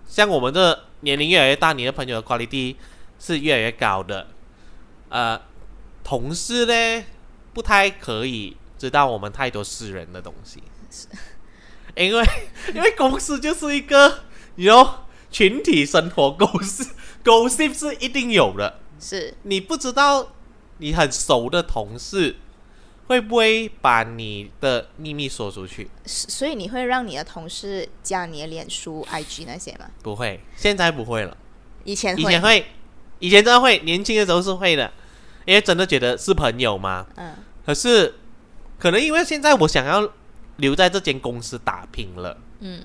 [0.07, 2.75] 像我们这年龄越来越大，你的朋友的 quality
[3.19, 4.29] 是越来越高的，
[5.09, 5.39] 呃，
[6.03, 7.05] 同事呢
[7.53, 10.63] 不太可以知道我们太多私人的东西，
[11.95, 12.25] 因为
[12.73, 14.21] 因为公司就是一个
[14.55, 14.89] 有
[15.29, 16.89] 群体生活，gossip
[17.23, 18.79] gossip 是一定有的。
[18.99, 19.35] 是。
[19.43, 20.29] 你不知道
[20.79, 22.37] 你很熟的同事
[23.11, 25.89] 会不会把你的秘密说出去？
[26.05, 29.85] 所以你会让你的同事加你的脸书、IG 那些吗？
[30.01, 31.35] 不会，现在不会了。
[31.83, 32.65] 以前会，以前会，
[33.19, 34.89] 以前真的会，年轻的时候是会的，
[35.43, 37.05] 因为真的觉得是朋友嘛。
[37.17, 38.15] 嗯可是
[38.79, 40.09] 可能因为现在我想要
[40.55, 42.83] 留在这间公司打拼了，嗯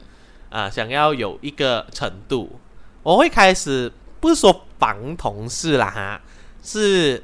[0.51, 2.59] 啊、想要有一个程度，
[3.05, 6.21] 我会开始不是说防同事啦哈，
[6.65, 7.23] 是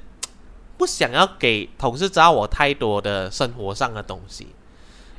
[0.82, 4.48] 不想要给同事知道我太多的生活上的东西，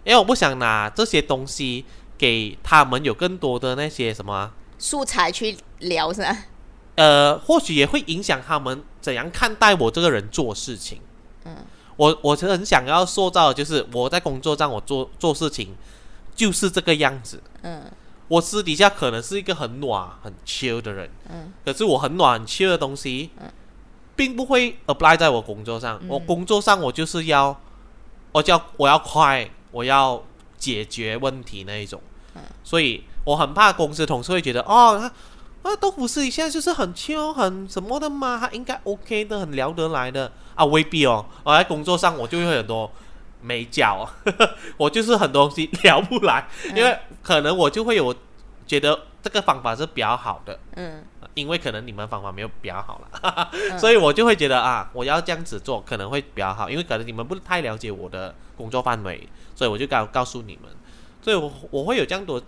[0.04, 1.86] 因为我不想拿这些东西
[2.18, 6.38] 给他们有更多的那些什么，素材去聊是吧？
[6.96, 11.00] 呃，或许也会影响他们怎样看待我这个人做事情。
[11.46, 11.56] 嗯
[11.96, 15.74] 我我是很想要塑造的就是我在工作上我做做事情
[16.36, 17.42] 就是这个样子。
[17.62, 17.84] 嗯
[18.28, 23.50] 我私底下可能是一个很暖、很 chill 的人，嗯可是我很暖、很 chill 的东西，嗯
[24.16, 25.98] 并不会 apply 在我工作上。
[26.02, 27.60] 嗯我工作上我就是要，
[28.32, 30.24] 我就要我要快，我要
[30.58, 32.02] 解决问题那一种。
[32.36, 34.98] 嗯所以我很怕公司同事会觉得，哦，
[35.64, 41.26] 他啊，豆腐私底下就是很 chill、很什么的嘛，他应该 OK 的，很聊得来的啊，未必哦。
[41.44, 42.92] 我在工作上我就会很多
[43.42, 44.10] 没脚，
[44.78, 48.14] 我就是很多东西聊不来，嗯因为可能我就会有
[48.68, 51.04] 觉得这个方法是比较好的，嗯
[51.36, 53.78] 因为可能你们方法没有比较好了，嗯。
[53.80, 60.72] 所以我就会觉得啊，我要这样子做可能会比较好，因为可能你们不太了解我的工作范围，所以我就告告诉你们，
[61.22, 62.42] 所以我我会有这样多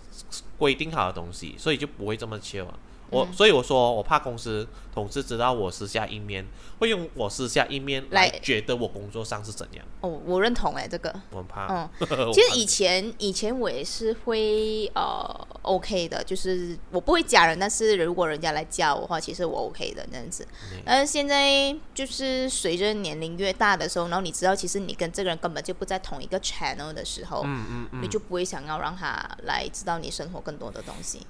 [0.57, 2.67] 规定好的东西，所以就不会这么切啊。
[3.15, 3.33] 我、嗯。
[3.33, 6.45] 所以我说我怕公司同事知道我私下一面，
[6.79, 11.67] 会用我私下一面来来觉得我工作上是怎样，哦，我认同哎，这个，我很怕。
[11.67, 11.89] 嗯，
[12.27, 20.47] 我其实以前以前我也是会呃 OK 的，就是我不会加人，但是如果人家来加我的话，其实我 OK 的那样子。
[20.73, 31.21] 嗯但是现在就是随着年龄越大的时候，然后你知道其实你跟这个人根本就不在同一个 channel 的时候，嗯嗯嗯，你就不会想要让他来知道你生活更多的东西。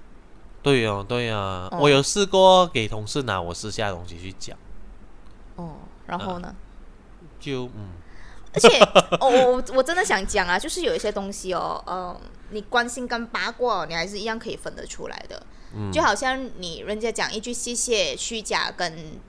[0.65, 4.57] 对哦，对啊，哦我有试过给同事拿我私下的东西去讲，
[5.57, 5.75] 哦，
[6.07, 6.55] 然后呢？
[7.39, 7.89] 就嗯，
[8.51, 8.79] 而且，
[9.21, 15.45] 哦，我我真的想讲啊，就是有一些东西哦，嗯、你关心跟八卦哦，你还是一样可以分得出来的。
[15.75, 15.91] 嗯。
[15.91, 19.19] 就好像你人家讲一句谢谢，虚假跟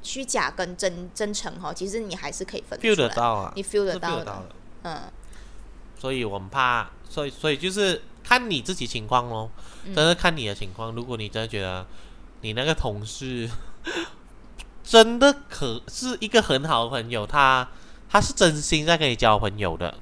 [0.00, 4.18] 虚假跟真真诚哈、哦，其实你还是可以分 feel 出来，得到啊，你 feel 得是到 feel 的。
[4.20, 4.48] 得到的。
[4.84, 5.00] 嗯。
[5.98, 9.50] 所以我们怕，所以所以就是看你自己情况咯，
[9.84, 10.90] 嗯真的看你的情况。
[10.92, 11.86] 如果你真的觉得
[12.40, 13.48] 你那个同事
[14.82, 17.68] 真的可是一个很好的朋友，他
[18.08, 19.94] 他是真心在跟你交朋友的，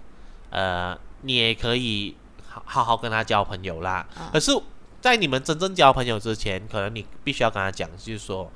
[0.50, 2.16] 呃，你也可以
[2.48, 4.06] 好好好跟他交朋友啦。
[4.16, 4.52] 啊可是，
[5.00, 8.50] 在你们真正交朋友之前，可能你必须要跟他讲，就是说，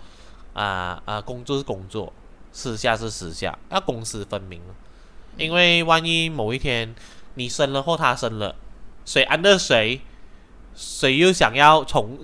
[0.53, 2.13] 啊、啊、工作是工作，
[2.53, 4.61] 私下是私下，要公私分明。
[5.39, 6.95] 因为万一某一天
[7.35, 8.55] 你生了或他生了，
[9.07, 10.03] 谁安乐谁，
[10.75, 12.19] 谁又想要从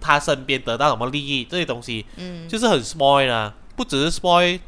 [0.00, 4.60] 他身边得到什么利益，这些东西嗯，就是很 spoil 啊，不只是 spoil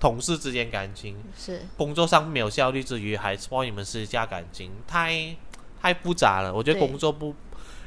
[0.00, 5.36] 同事之间感情，是工作上没有效率之余，还 spoil 你们私下感情，太
[5.82, 6.54] 太复杂了。
[6.54, 7.34] 我觉得工作不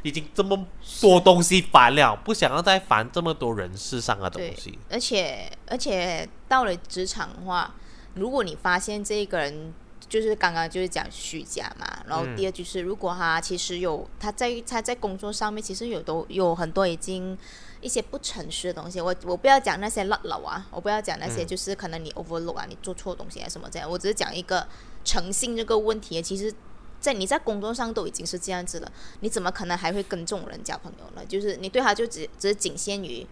[0.03, 0.65] 已经这么
[1.01, 4.77] 多东西烦了，不想要再烦这么多人事上的东西。
[4.89, 7.73] 而且而且到了职场的话，
[8.15, 9.73] 如果你发现这个人
[10.09, 17.37] 就是刚刚就是讲虚假嘛，然后嗯第二就是如果他其实有他在他在工作上面其实有都有很多已经
[17.79, 18.99] 一些不诚实的东西。
[18.99, 23.87] 我我不要讲那些烂楼啊，我不要讲那嗯些就是可能你 overlook 啊，你做错东西啊什么这样。
[23.87, 24.67] 我只是讲一个
[25.05, 26.19] 诚信这个问题。
[26.23, 26.51] 其实，
[26.99, 31.23] 在你在工作上都已经是这样子了，你怎么可能还会跟这种人交朋友呢？
[31.25, 33.27] 就是你对他就只只是仅限于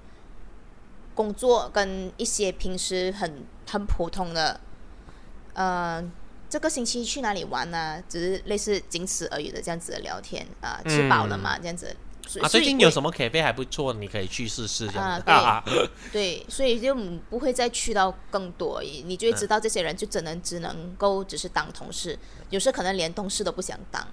[1.15, 4.61] 工作跟一些平时很很普通的，
[5.55, 6.07] 呃。
[6.49, 11.57] 这个星期去哪里玩呢、只是类似仅此而已的这样子的聊天啊、吃饱了嘛？
[11.60, 11.95] 这样子。
[12.41, 13.10] 啊，最近有什么？
[13.10, 15.89] 么 cafe 还不错，你可以去试试这样啊子。
[16.12, 24.05] 对 对，所以就嗯不会再去到更多，你就会知道这些人就只能只能够只是当同事，有时可能连同事都不想当。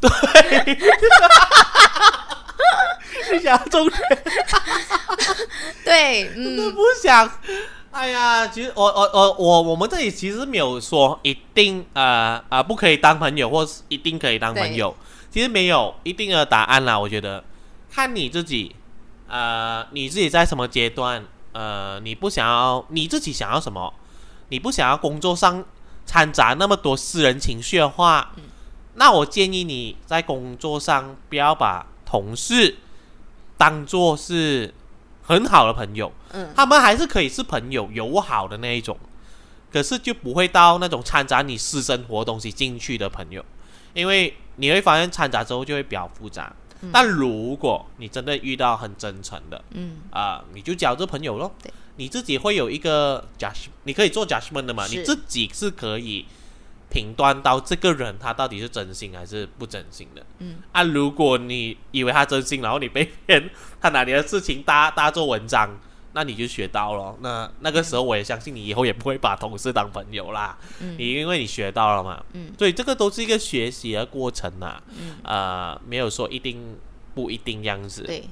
[0.00, 0.10] 对
[3.32, 4.00] 你想重点
[5.84, 7.28] 对，嗯，不想。
[7.90, 14.94] 哎呀，其实我我我我我们这里其实没有说一定呃呃不可以当朋友，或是一定可以当朋友，
[15.30, 16.98] 其实没有一定的答案啦。
[16.98, 17.44] 我觉得。
[17.92, 18.76] 看你自己，
[19.26, 23.92] 呃，你自己在什么阶段，呃，你不想要你自己想要什么，
[24.50, 25.64] 你不想要工作上
[26.06, 28.30] 掺杂那么多私人情绪的话，
[28.94, 32.76] 那我建议你在工作上不要把同事
[33.58, 34.72] 当做是
[35.22, 36.12] 很好的朋友。
[36.32, 38.96] 嗯他们还是可以是朋友，友好的那一种，
[39.72, 43.44] 可是就不会到那种掺杂你私生活东西进去的朋友，
[43.94, 46.52] 因为你会发现掺杂之后就会比较复杂。
[46.90, 51.70] 但如果你真的遇到很真诚的嗯，啊、你就交这朋友咯对。
[51.96, 56.24] 你自己会有一个 judge，你可以做 judgment 的嘛，你自己是可以
[56.90, 60.26] 评断到这个人他到底是真心还是不真心的。
[60.38, 63.48] 嗯，啊，如果你以为他真心，然后你被骗，
[63.80, 65.70] 他拿你的事情大大 做文章，
[66.12, 67.16] 那你就学到了。
[67.20, 72.22] 那那个时候我也相信你以后也不会把同事当朋友啦，嗯你因为你学到了嘛。
[72.32, 76.76] 嗯，所以这个都是一个学习的过程呐、嗯呃，没有说一定
[77.14, 78.02] 不一定样子。
[78.02, 78.24] 对。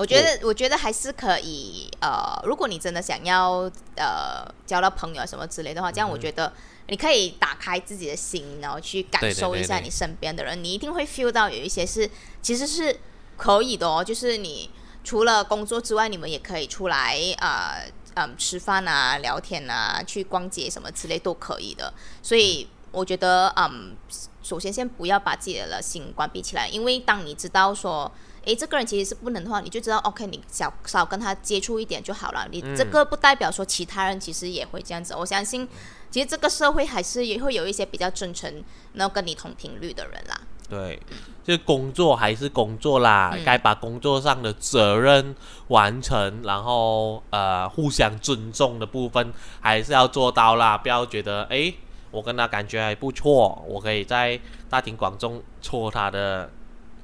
[0.00, 1.90] 我觉得，我觉得还是可以。
[2.00, 6.50] 呃，如果你真的想要呃交到朋友什么之类的话，这样我觉得
[6.88, 12.08] 你可以打开自己的心，然后去感受一下你身边的人，你一定会 feel 到有一些是
[12.40, 12.98] 其实是
[13.36, 14.02] 可以的哦。
[14.02, 14.70] 就是你
[15.04, 21.92] 除了工作之外，你们也可以出来呃嗯吃饭啊、聊天啊、去逛街什么之类都可以的。
[22.22, 23.94] 所以我觉得嗯，
[24.42, 28.10] 首先先不要把自己的心关闭起来，因为当你知道说。
[28.44, 32.48] 诶，这个人其实是不能的话，你就知道，OK，你少少跟他接触一点就好了。
[32.50, 35.14] 你这个不代表说其他人其实也会这样子。
[35.14, 35.68] 我相信，
[36.10, 40.40] 其实这个社会还是也会有一些比较真诚，然后跟你同频率的人啦。
[40.68, 40.98] 对，
[41.44, 45.34] 就是工作还是工作啦，嗯该把工作上的责任
[45.68, 51.74] 完成，然后呃互相尊重的部分还是要做到啦，不要觉得诶，
[52.10, 56.50] 我跟他感觉还不错，我可以在大庭广众戳他的。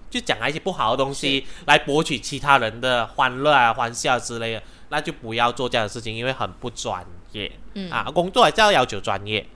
[0.08, 7.50] 就讲一些不好的东西来博取其他人的欢乐啊、欢笑之类的，那就不要做这样的事情，因为很不专业。
[7.74, 7.90] 嗯。
[7.90, 9.46] 啊，工作还是要要求专业。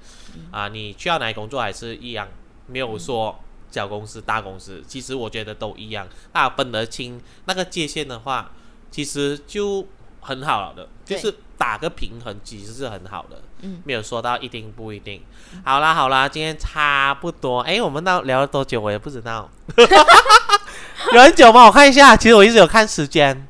[0.50, 2.28] 啊，你去到哪里工作还是一样，
[2.66, 3.38] 没有说
[3.70, 8.52] 小公司、大公司，其实我觉得都一样，大家分得清那个界限的话，
[8.90, 9.86] 其实就
[10.20, 13.40] 很好的，就是打个平衡，其实是很好的。
[13.62, 15.22] 嗯，没有说到一定不一定。
[15.64, 19.48] 好啦好啦，今天差不多，诶，我们到聊了多久我也不知道，
[21.12, 21.64] 有很久吗？
[21.66, 23.46] 我看一下，其实我一直有看时间，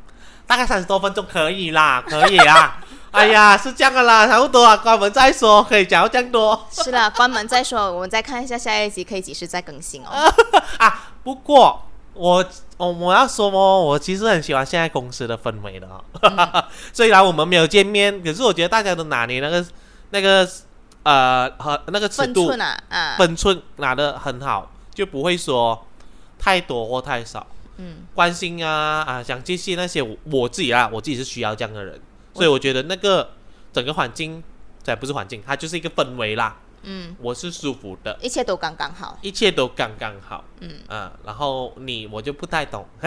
[0.47, 2.79] 大概三十多分钟可以啦，可以啦。
[3.11, 10.33] 哎呀，是这样的啦，差不多啊，关门再说，可以讲到这样多是啦，关门再说，我们再看一下下一集可以几时再更新哦。
[10.79, 11.09] 啊。
[11.23, 12.45] 不过我
[12.77, 16.05] 我我要说哦，我其实很喜欢现在公司的氛围的哦。
[16.93, 19.65] 虽然我们没有见面，可是我觉得大家都拿捏那个
[20.11, 20.49] 那个
[21.05, 25.87] 呃和那个尺度分寸啊，啊，分寸拿的很好，就不会说
[26.39, 27.47] 太多或太少。
[27.77, 31.99] 嗯，关心啊啊，想接戏那些我我自己啦，我自己是需要这样的人，
[32.35, 33.31] 所以我觉得那个
[33.73, 34.43] 整个环境，
[34.83, 36.57] 这不是环境，它就是一个氛围啦。
[36.83, 39.19] 嗯，我是舒服的，一切都刚刚好。
[39.23, 40.45] 一切都刚刚好。
[40.61, 42.87] 嗯，啊，然后你我就不太懂。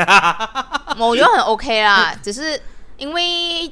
[0.99, 2.61] 我觉得很 OK 啦， 只是
[2.97, 3.71] 因为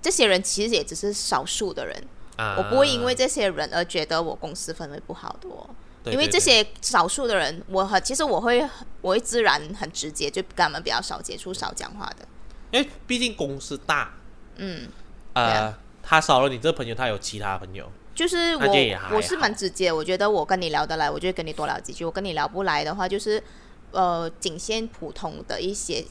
[0.00, 2.04] 这些人其实也只是少数的人，
[2.36, 5.68] 啊我不会因为这些人而觉得我公司氛围不好的哦。
[6.06, 8.66] 因为这些少数的人，我很其实我会
[9.02, 12.26] 我会自然很直接，就跟他们比较少接触、少讲话的。
[12.70, 14.14] 因为毕竟公司大，
[14.56, 14.88] 嗯，
[15.34, 17.90] 呃，啊他少了你这个朋友，他有其他朋友。
[18.14, 18.66] 就是我
[19.12, 23.42] 我是蛮直接，我觉得我跟你聊得来，我就跟你多聊几句；我跟你聊不来的话，就是
[23.92, 26.04] 呃仅限普通的一些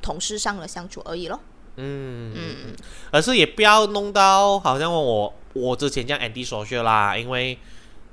[0.00, 1.38] 同事上的相处而已咯。
[1.76, 2.76] 嗯嗯，
[3.10, 7.58] 而是也不要弄到好像我我之前这样 anti social 啦，因为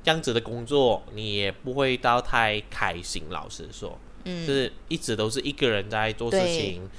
[0.03, 3.23] 这样子的工作你也不会到太开心。
[3.29, 6.89] 老实说，就嗯，是一直都是一个人在做事情，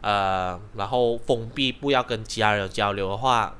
[0.00, 3.56] 呃，然后封闭，不要跟其他人交流的话，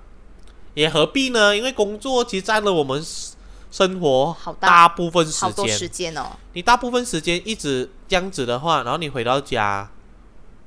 [0.79, 1.57] 也何必呢？
[1.57, 3.05] 因为工作其实占了我们
[3.69, 6.15] 生活好大大部分时好多时间。
[6.15, 6.31] 间哦。
[6.53, 9.91] 你大部分时间一直这样子的话，然后你回到家，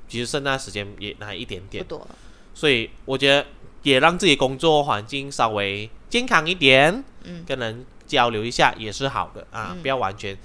[0.10, 1.82] 其实剩下时间也还一点点。
[1.82, 2.10] 不多了，
[2.54, 3.48] 所以我觉得
[3.84, 10.38] 也让自己工作环境稍微健康一点，嗯跟人交流一下也是好的啊，嗯不要完全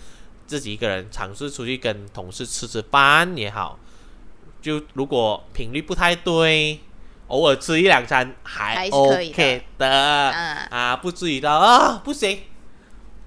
[0.47, 3.81] 自己一个人尝试出去跟同事吃吃饭也好。
[4.63, 6.81] 就如果频率不太对，
[7.29, 9.89] 偶尔吃一两餐还 OK 的。
[9.89, 12.41] 啊啊，不至于到啊不行。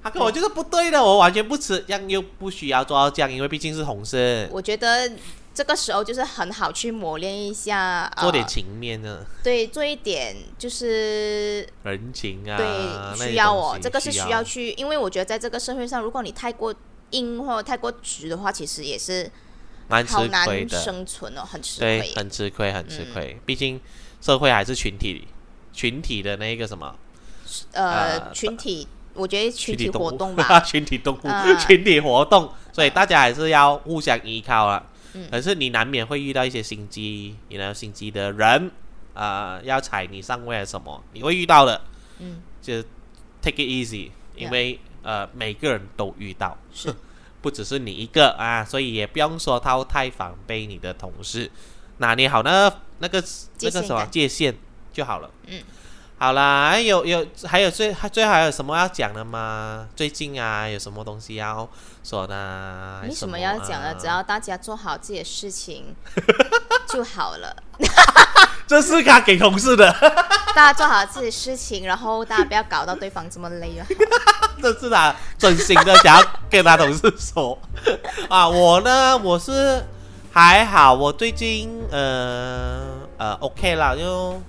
[0.02, 5.12] 他跟我就是不对的，我完全不吃，这样又不需要做到这样，因为毕竟是同事，我觉得
[5.54, 16.74] 这个时候就是很好去磨练一下，呃、做点情面呢，对，做一点就是人情啊，对需要哦，东西这个是需要去，因为我觉得在这个社会上，如果你太过
[17.10, 19.30] 硬或太过直的话，其实也是
[19.90, 20.16] 蛮吃
[20.46, 22.14] 亏的，生存哦，很吃对，亏。
[22.16, 23.42] 很吃亏，很吃嗯亏。
[23.46, 23.80] 毕竟
[24.22, 25.28] 社会还是群体，
[25.74, 26.96] 群体的那个什么
[27.74, 34.86] 呃，呃群体，我觉得群体活动吧， 群体动物，嗯 群体活动，所以大家还是要互相依靠啊。
[35.14, 38.70] 嗯可是你难免会遇到一些心机，你呢心机的人，
[39.16, 41.82] 啊，要踩你上位还是什么，你会遇到的。
[42.20, 42.80] 嗯，就
[43.42, 46.94] take it easy，因为呃每个人都遇到，是
[47.42, 51.50] 不只是你一个啊，所以也不用说他太防备你的同事，
[51.98, 53.24] 拿捏好那那个
[53.62, 54.12] 那个什么界限感。
[54.12, 54.58] 界限
[54.92, 55.32] 就好了。
[55.48, 55.64] 嗯，
[56.20, 59.88] 好啦，有有还有最还最后还有什么要讲的吗？
[59.96, 61.68] 最近啊有什么东西要
[62.04, 63.00] 说的？
[63.02, 65.96] 没什么么要讲的，啊只要大家做好自己的事情
[66.90, 67.56] 就好了。
[68.68, 69.90] 这是他给同事的，
[70.54, 73.88] 大家做好自己的事情，然后大家不要搞到对方这么累就好。
[74.62, 77.58] 这是他真心的想要跟他同事说
[78.30, 78.48] 啊。
[78.48, 79.82] 我呢，我是
[80.34, 82.82] 还好，我最近呃
[83.18, 84.40] 呃 OK 啦，就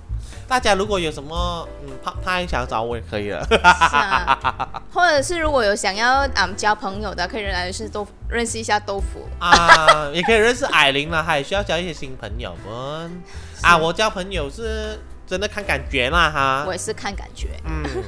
[0.51, 3.41] 大家如果有什么嗯 part time 想找我也可以了。
[3.47, 9.25] 是啊， 或者是如果有想要嗯交朋友的，可以来认识豆认识一下豆腐。
[9.39, 13.23] 啊，也可以认识艾琳啦，还需要交一些新朋友们
[13.61, 13.77] 啊。
[13.77, 18.03] 我交朋友是真的看感觉啦哈我，也是看感觉，嗯，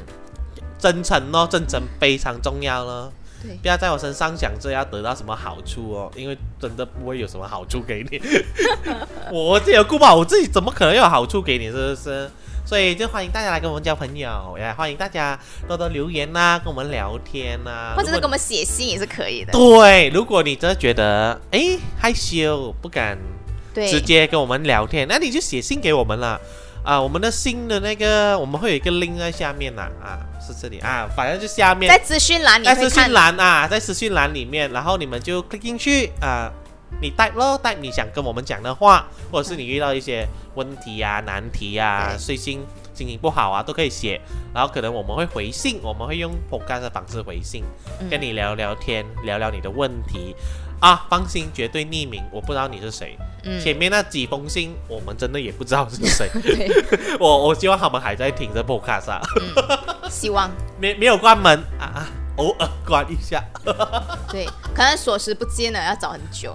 [0.77, 3.09] 真诚咯，真诚非常重要咯。
[3.43, 8.21] 对不要在我身上想着要得到什么好处哦，因为真的不会有什么好处给你。
[9.31, 11.65] 我自己有顾不好我自己，怎么可能有好处给你？
[11.69, 12.29] 是不是？
[12.65, 15.37] 所以就欢迎大家来跟我们交朋友，也欢迎大家
[15.67, 19.51] 多多留言呐、跟我们聊天呐、或者是给我们写信也是可以的。
[19.51, 23.17] 对，如果你真的觉得哎害羞不敢
[23.73, 26.39] 对，直接跟我们聊天，那你就写信给我们啦。
[26.85, 31.89] 啊，我们的信的那个我们会有一个 link 在下面啦，啊，是这里啊，反正就下面。
[31.89, 36.51] 在资讯栏里在资讯栏啊，在资讯栏里面，然后你们就 click 进去啊，
[37.01, 44.21] 你 type 咯，type 你想跟我们讲的话，或者是你遇到一些问题啊、难题啊、最近心情不好啊，都可以写，
[44.53, 47.63] 然后可能我们会回信，我们会用 podcast 的方式回信，
[47.99, 48.09] 嗯。
[48.09, 50.35] 跟你聊聊天，聊聊你的问题。
[50.83, 53.17] 啊，放心，绝对匿名，我不知道你是谁。
[53.45, 56.29] 嗯前面那几封信，我们真的也不知道是谁。
[57.19, 62.07] 我我希望他们还在听着 podcast 啊，嗯，希望 没没有关门啊啊，
[62.37, 63.41] 偶尔关一下。
[64.29, 66.53] 对，可能锁匙不见了，要找很久。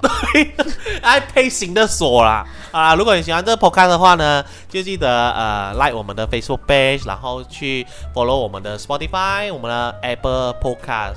[1.03, 2.95] 爱配型的锁啦啊！
[2.97, 11.17] 如果你喜欢这个 podcast 的话呢，就记得呃 like 我们的 Facebook page，然后去 follow 我们的 Spotify，我们的 Apple Podcast。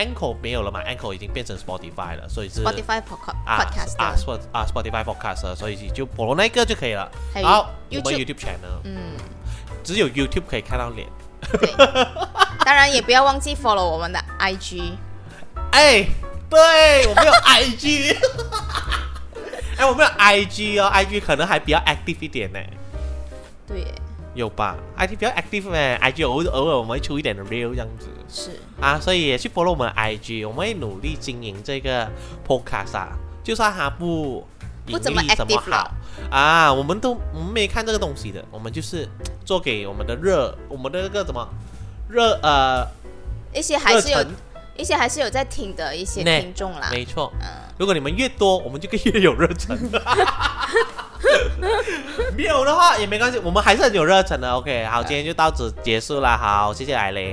[0.00, 7.10] Anchor 没有了嘛？Anchor 已经变成 Spotify 了，所以是 Spotify podcast 啊的 Spot 啊 Spotify Podcast，了所以就 follow 那个就可以了。
[7.34, 9.12] 还有好，我们 YouTube channel 嗯，
[9.84, 11.06] 只有 YouTube 可以看到脸。
[11.52, 11.72] 对。
[12.64, 14.92] 当然也不要忘记 follow 我们的 IG。
[15.72, 16.06] 哎，
[16.48, 18.16] 对我们有 IG，
[19.76, 22.58] 哎，我们有 IG 哦，IG 可能还比较 active 一点呢。
[23.66, 23.94] 对耶，
[24.34, 32.08] 有吧？IG 比较 active 呢，IG 偶偶尔我们会出一点的 real 这样子是啊，所以也去 follow 我们 IG，我们会努力经营这个
[32.46, 33.08] podcast 啊，
[33.42, 34.46] 就算它不
[34.86, 35.90] 盈不怎么利怎么 active 好
[36.30, 39.08] 啊，我们都我们没看这个东西的，我们就是
[39.44, 41.48] 做给我们的热，我们的那个什么
[42.08, 42.86] 热呃
[43.52, 44.24] 一些还是有，
[44.76, 46.88] 一些还是有在听的一些听众啦。
[46.92, 47.32] 没错。
[47.40, 47.46] 嗯，
[47.78, 49.76] 如果你们越多，我们就越有热忱。
[52.36, 54.50] 没有的话也没关系，我们还是很有热忱的。
[54.52, 56.36] OK，好，今天就到此结束了。
[56.36, 57.24] 好，谢谢艾琳，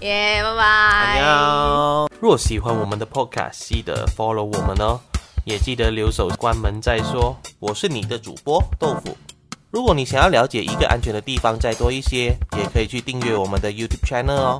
[0.00, 1.20] 耶，拜拜。
[1.20, 2.08] 妞。
[2.20, 5.00] 若喜欢我们的 Podcast，记得 follow 我们哦，
[5.44, 7.36] 也记得留守关门再说。
[7.58, 9.16] 我是你的主播豆腐。
[9.70, 14.58] 如果你想要了解一个安全的地方再多一些，也可以去订阅我们的 YouTube channel 哦。